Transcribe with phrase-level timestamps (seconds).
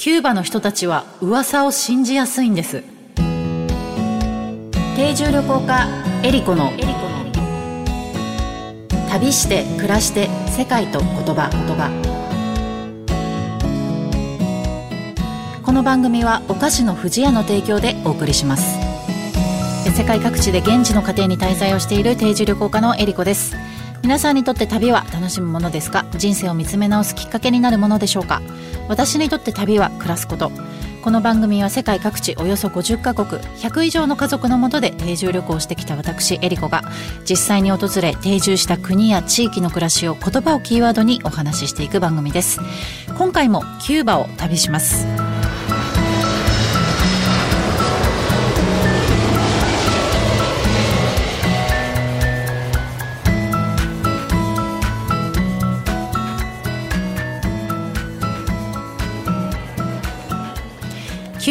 [0.00, 2.82] キューバの人たちは噂を信じやすいんです。
[4.96, 5.88] 定住旅行家
[6.24, 6.72] エリコの。
[9.10, 11.50] 旅して暮らして世界と言葉。
[11.52, 11.90] 言葉
[15.62, 18.78] この番組はお菓子の不二家の提供でお送りします。
[19.94, 23.54] 世界各地で現地の家庭に滞在をしている定住旅行家のエリコです。
[24.02, 26.04] 皆さんにとって旅は楽しむものですか？
[26.16, 28.42] 人生を見つめ直すきっかけになるものでしょうか？
[28.88, 30.50] 私にとって旅は暮らすこと。
[31.02, 36.82] この番組は世界各地およそ50カ国100以上の家族のもとで定住旅行してきた私エリコが
[37.26, 42.60] 実際に訪れ定住した国や地域の暮らしを言葉をキーワードにお話ししていく番組です。
[43.16, 45.06] 今回もキューバを旅します。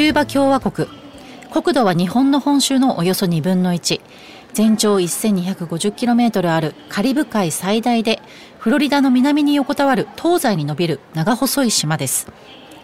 [0.09, 0.87] ューバ共和国。
[1.51, 4.01] 国土は日本の本州のおよそ2分の1
[4.53, 8.21] 全長 1250km あるカリブ海最大で
[8.59, 12.27] フロリダの南に横たわる東西に伸びる長細い島です。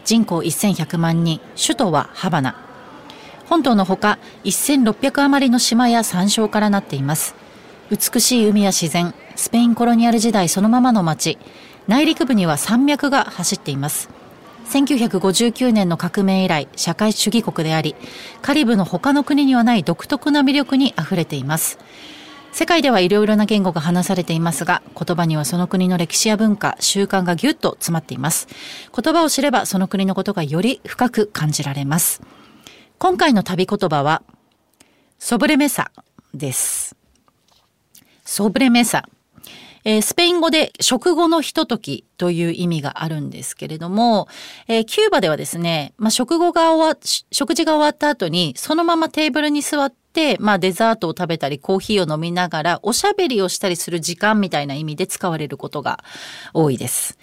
[0.04, 1.42] 人口1100万人。
[1.56, 2.56] 首都はハバナ。
[3.48, 7.36] 本島のほか1600余りの島や山椒からなっています。
[7.90, 11.38] 美しい海や自然スペインコロニアル時代そのままの町。
[11.88, 14.10] 内陸部には山脈が走っています。
[14.66, 17.96] 1959年の革命以来社会主義国であり
[18.42, 21.80] カリブの他の国にはない独特な魅力にあふれています。
[22.52, 28.48] 世界ではいろいろな言語が話されていますが言葉にはその国の歴史や文化習慣がぎゅっと詰まっています。
[28.96, 32.22] 言葉を知ればその国のことがより深く感じられます。
[32.98, 34.24] 今回の旅言葉は
[35.20, 35.92] ソブレメサ
[36.34, 36.96] です。
[38.24, 39.08] ソブレメサ。
[39.86, 44.28] えー、スペイン語で食後のひとときという意味があるんですけれども、
[44.68, 46.98] えー、キューバではですね、まあ、食後が終わ、
[47.32, 56.04] 食事が終わった後に、そのままテーブルに座って、まあ、デザートを食べたり、コーヒーを飲みながら、おしゃべりをしたりする時間みたいな意味で使われることが
[56.54, 57.18] 多いです。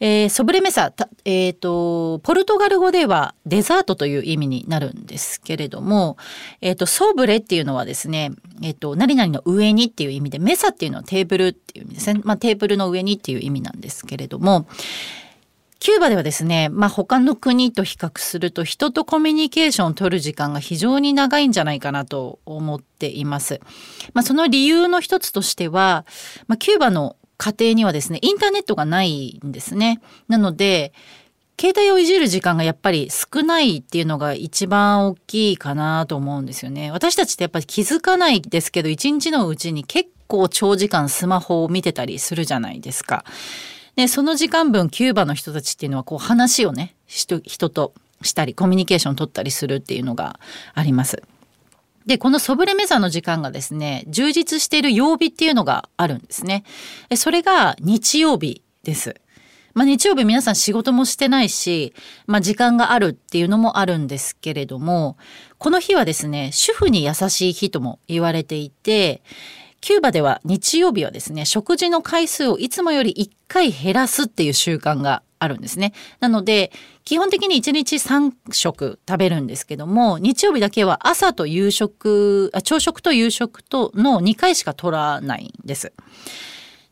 [0.00, 0.92] えー、ソブレメサ、
[1.24, 6.16] えっ、ー、と、ポルトガル語ではデザートという意味になるんですけれども、
[6.60, 12.20] えっ、ー、と、ソブレっていうのはですね、えっ、と、何々の上にっていう意味で、メサっていうのはテーブルっていう意味ですね。
[12.24, 14.66] まあ、テーブルの上にっていう意味なんですけれども、
[15.78, 23.60] キューバではですね、まあ、他の国と比較すると人とコミュニケーションを取る時間が非常に長いんじゃないかなと思っています。
[24.14, 26.06] まあ、その理由の一つとしては、
[26.48, 30.00] まあ、キューバの家庭にはですね、インターネットがないんですね。
[30.28, 30.92] なので、
[31.58, 36.90] 携帯をいじる時間がやっぱり少ないっていうのが一番大きいかなと思うんですよね。
[36.90, 43.24] 私たちってやっぱり気づかないですけど、一日のうちに結構長時間スマホを見てたりするじゃないですか。
[43.96, 50.38] で、その時間分キューバの人たちっていうのはこう話をね、人としたりコミュニケーションを取ったりするっていうのが
[50.74, 51.22] あります。
[52.06, 56.64] で、このソブレメザの時間がですね、充実している曜日っていうのがあるんですね。
[57.16, 59.16] それが日曜日です。
[59.74, 61.92] まあ日曜日皆さん仕事もしてないし、
[62.26, 65.18] まあ時間があるっていうのもあるんですけれども、
[65.58, 69.22] この日はですね、主婦に優しい日とも言われていて、
[69.80, 75.92] キューバでは日曜日はですね、食事の回数をいつもより1回減らすっていう習慣があるんですね。
[76.20, 76.72] なので、
[77.06, 85.92] 基本的に1日3食食べるんですけども、日曜日だけは朝と夕食、あ朝食と夕食との2回しか取らないんです。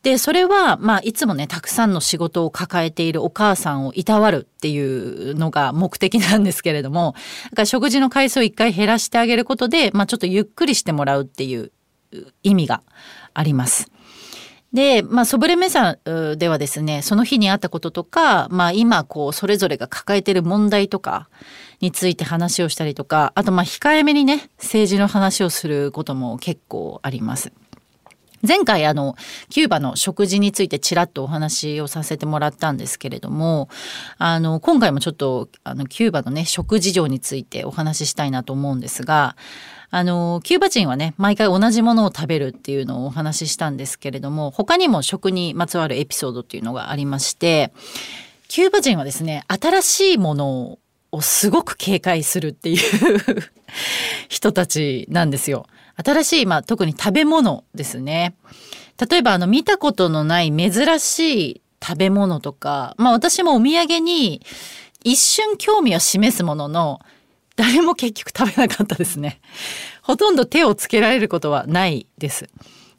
[0.04, 11.72] で、それは、まあ、いつもね、たくさんの仕事を抱えているお母さんをいたわるっていうのが目的なんですけれども、だから食事の回数を1回減らしてあげることで、まあ、ちょっとゆっくりしてもらうっていう
[12.44, 12.82] 意味が
[13.32, 13.90] あります。
[14.74, 15.98] で、まあ、ソブレメサ
[16.36, 21.28] ではですね、その日にあったこととか、まあ、今、こう、それぞれが抱えている問題とか
[21.80, 27.52] について話をしたりとか、あと、まあ、控えめにね、政治の話をすることも結構あります。
[28.46, 29.16] 前回あの
[29.48, 33.70] キューバの食事についてちらっとお話をさせてもらったんですけれども
[34.18, 39.34] あの今回もちょっとあのキューバのね食事情についてお話ししたいなと思うんですが
[39.96, 47.72] あの、キューバ人はね、毎回同じものを食べるっていうのをお話ししたんですけれども、他にも食にまつわるエピソードっていうのがありまして、
[48.48, 50.78] キューバ人はですね、新しいもの
[51.12, 52.78] をすごく警戒するっていう
[54.28, 55.64] 人たちなんですよ。
[56.04, 58.34] 新しい、まあ、特に食べ物ですね。
[59.08, 64.42] 例えば、あの、見たことのない珍しい食べ物とか、まあ私もお土産に
[65.04, 67.00] 一瞬興味を示すものの、
[67.56, 69.40] 誰も結局食べなかったですね。
[70.02, 72.48] ほとんど手をつけられることはないです。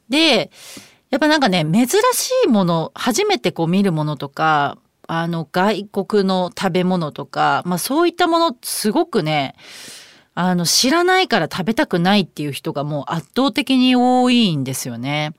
[0.08, 0.50] で、
[1.10, 9.54] やっぱなんかね、珍しいもの、初めてこう見るものとか、あの外国の食べ物とか、まあ、そういったものすごくね
[10.34, 15.32] あの知らないから食べたくないっていう人がもう圧倒的に多いんですよね。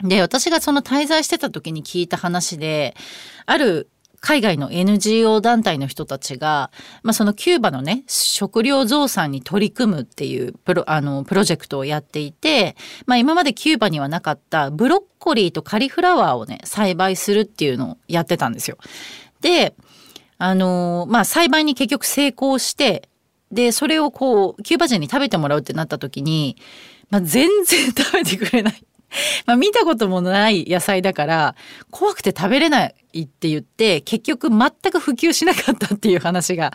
[0.00, 2.94] で私がその滞在してた時に聞いた話で
[3.46, 3.88] ある
[4.20, 6.70] 海外の NGO 団体の人たちが、
[7.02, 12.76] まあ、そのキューバのね食料増産に取り組むっていうプロあのプロジェクトをやっていて、
[13.06, 18.78] まあ、今までキューバにはなかったブロッコリーとカリフラワーをね栽培するっていうのをやってたんですよ。
[19.40, 19.74] で
[20.38, 23.08] あのまあ栽培に結局成功して
[23.52, 26.56] でそれをこうキューバ人に食べてもらうってなった時に、
[27.10, 28.87] まあ、全然食べてくれない。
[29.46, 31.54] まあ見たこともない野菜だから
[31.90, 36.72] 怖くて食べれないって言って結局全く普及しなかったっていう話が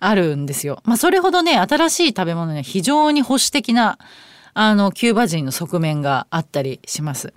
[0.00, 0.80] あるんですよ。
[0.84, 3.98] まあそれほどね新しい食べ物には非常に保守的な
[4.54, 7.32] あのキューバ人の側面があったりします。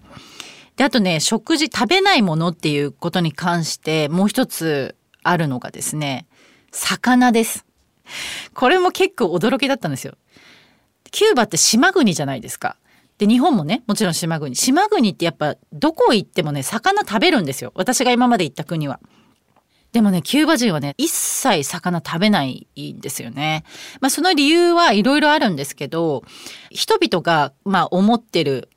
[0.75, 6.27] であとね食事食べないものっていうことに関してもう一つあるのがですね
[6.71, 7.65] 魚です。
[8.53, 10.15] これも結構驚きだったんですよ。
[11.11, 12.77] キューバって島国じゃないですか。
[13.17, 18.99] で日本もねもちろん島国島国ってやっぱどこ行ってもね魚食べるんですよ私が今まで行った国は。
[19.93, 23.63] でもねキューバ人はね一切魚食べないんですよね。
[24.01, 26.23] まあその理由はいろいろあるんですけど
[26.69, 28.69] 人々がまあ思ってる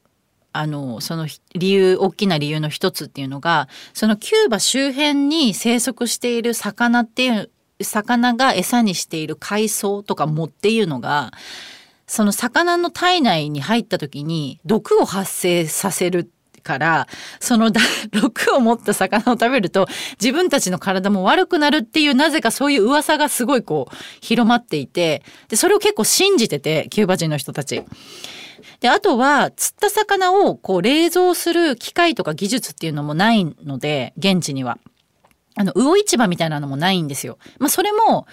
[0.52, 7.50] あのその理由大きな理由の一つっていうのがそのキューバ周辺に生息している魚っていう
[7.82, 11.32] 魚が餌にしている海藻とか藻っていうのが
[12.10, 16.28] その魚の体内に入った時に毒を発生させる
[16.64, 17.06] から
[17.38, 17.70] その
[18.10, 19.86] 毒を持った魚を食べると
[20.20, 27.84] 自分たちの体も悪くなるっていうなぜかそういう噂がすごいこう広まっていてでそれを結構信じててキューバ人の人たち。
[28.80, 34.78] であとは釣った魚をこう冷蔵する機械とか技術っていうのもないので現地には。
[35.56, 37.36] あの魚市場みたいなのもないんですよ。
[37.58, 38.26] まあ、それも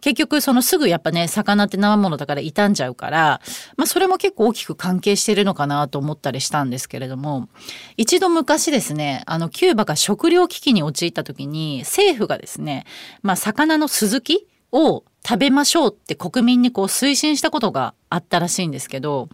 [0.00, 3.40] 結局そのすぐやっぱね魚って生ものだから傷んじゃうから、
[3.76, 7.48] まあ、それも結構大きく関係してるのかなと思ったりしたんですけれども
[7.96, 12.86] 一度昔ですねあのキューバが食糧危機に陥った時に政府がですね、
[13.22, 19.28] まあ、魚のスズキを食べましょうって国民にこう推進したことがあったらしいんですけど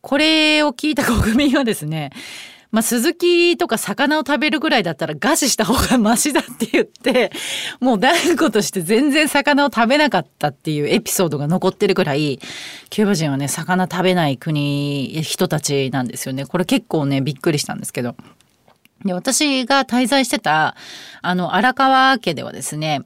[0.00, 2.10] これを聞いた国民はですね
[2.70, 7.32] まあ、鈴木とか魚を食べるぐらいだったら餓死した方がマシだって言って、
[7.80, 12.38] もう断固として全然魚を食べなかったっていうエピソードが残ってるぐらい、
[12.88, 16.46] キューバ人はね、魚食べない国、人たちなんですよね。
[16.46, 18.14] これ結構ね、びっくりしたんですけど。
[19.04, 20.76] で、私が滞在してた、
[21.22, 23.02] あの、荒川家ではですね、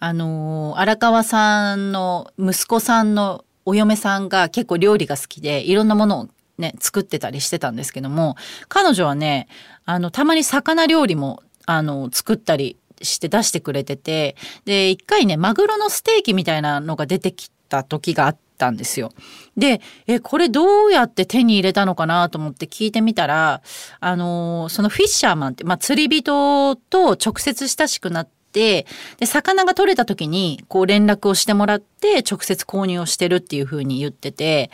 [0.00, 6.28] あの、荒川さんの息子さんのお嫁さんが結構料理が好きで、いろんなものを
[6.58, 8.36] ね、作ってたりしてたんですけども、
[8.68, 9.48] 彼女はね、
[9.84, 19.10] あの、たまに魚料理も、あの、作ったりして出してくれてて、で、一回ね、マグロのステーキみたいなのが出てきた時があったんですよ。
[19.56, 23.62] で、え、これどうやって手に入れたのかなと思って聞いてみたら、
[24.00, 28.86] あの、そのフィッシャーマンって、まあ、釣り人と直接親しくなって、で
[29.26, 34.70] 魚が取れた時にこう連絡をしてもらって直接購入をしてるっていうふうに言ってて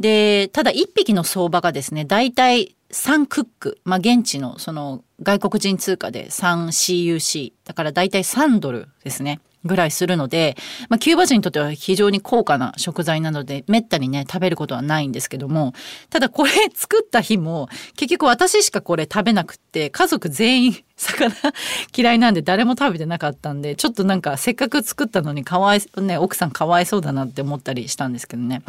[0.00, 9.40] でただ1匹の相場がですね大体3クック、まあ、現地のその外国人通貨で 3CUC だから大体3ドルですね。
[9.64, 10.56] ぐらいするので、
[10.88, 15.74] まあ、キューバ人にとっては非常に高価な食材なのでめったにね食べることはないんですけども
[16.08, 21.34] ただこれ作った日も結局私しかこれ食べなくって家族全員魚
[21.96, 28.62] 嫌いなんで誰も食べてなかったんでちょっとなんかせっかく作ったのにかわいね奥さんかわいそうだなって思ったりしたんですけどね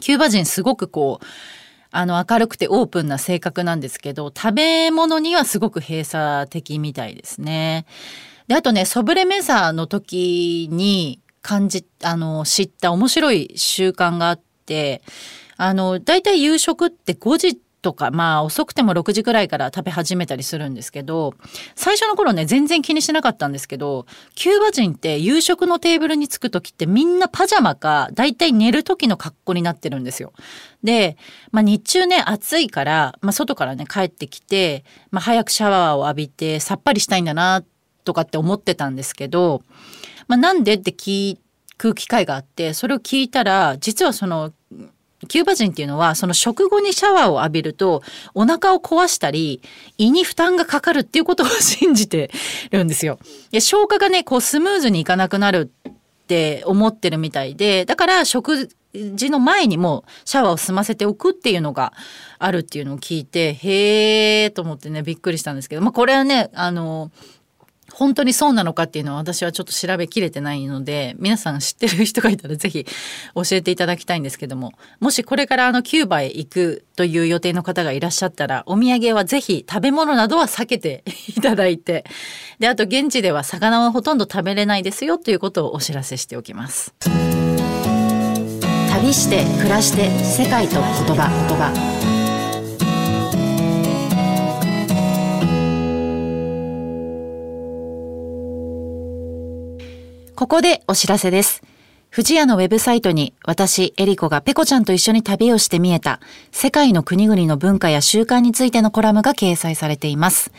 [0.00, 1.26] キューバ人すごくこう
[1.90, 7.86] あの明るくてオープンな性格なんですけど食べ物にはすごく閉鎖的みたいですね。
[8.48, 15.02] であとねソブレメザの時に感じあの知った面白い習慣があって
[15.56, 21.34] あのだいたい夕食って5時とかまあ遅くても6時くらいから食べ始めたりするんですけど
[21.74, 30.32] 最初の頃ね全然気にしなかったんですけどキューバ人って夕食のテーブルに着く時ってみんなパジャマかだいたい寝る時の格好になってるんですよ。
[30.82, 31.18] で、
[31.52, 37.73] まあ、日中ね暑いから、まあ、外からね帰ってきて、まあ、早くシャワーを浴びてさっぱりしたいんだなって
[38.04, 39.62] とかって思ってたんですけど、
[40.28, 41.38] まあ、なんでって聞
[41.76, 44.52] く機会があってそれを聞いたら実はその
[45.26, 48.02] キューバ人っていうのはその食後にシャワーを浴びると
[48.34, 49.62] お腹を壊したり
[49.98, 52.30] 胃に負担がかかるっていうことを信じて
[52.70, 53.18] るんですよ。
[53.50, 55.92] で消化がねこうスムーズにいかなくなるっ
[56.26, 61.92] て思ってるみたいでだから食事の前にもシャワーを済ませておくっていうのが
[62.38, 67.10] あるっていうのを聞いてへえと思ってねびっくりしたんですけど、まあ、これはねあの
[67.94, 72.84] 本当にそうなのかっていうのは私はちょっと調べきれてないので皆さん知ってる人がいたらぜひ
[73.34, 82.04] 教えていただきたいんですけどももしこれからあのキューバへ行くという予定の方がいらっしゃったらお土産はぜひ食べ物などは避けていただいて
[82.58, 86.94] であと現地では魚はほとんど食べれないですよということをお知らせしておきます。
[89.04, 92.03] 旅して暮らして世界と言葉言葉
[100.36, 101.62] ここでお知らせです。
[102.12, 106.18] 富士屋のウェブサイトに私、エリコがペコちゃんと一緒に旅をして見えた
[106.50, 110.50] 世界の国々の文化や習慣についてのコラムが掲載されています。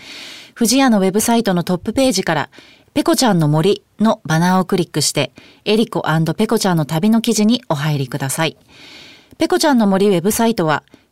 [0.57, 2.49] 富士屋のウェブサイトのトップページから
[2.93, 5.33] ペコちゃんの森のバナーをクリックして
[5.65, 6.05] エリコ
[6.37, 8.55] ペコちゃんの旅の記事にお入りください。
[9.37, 10.83] ペコちゃんの森ウェブサイトは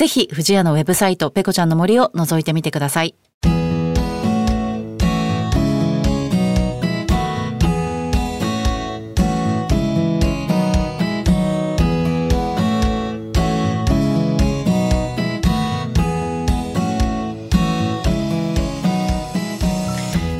[0.00, 3.14] ぜひ、藤屋のウェブサイト、ペコちゃんの森を覗いてみてください。